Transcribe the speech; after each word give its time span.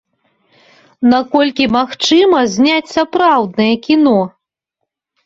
Наколькі 1.13 1.65
магчыма 1.77 2.39
зняць 2.53 2.93
сапраўднае 2.95 3.69
кіно? 3.85 4.15